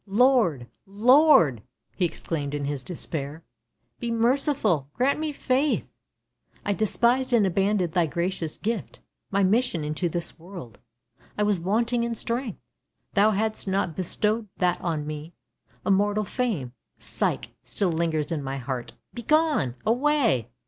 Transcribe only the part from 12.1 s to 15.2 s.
strength; Thou hadst not bestowed that on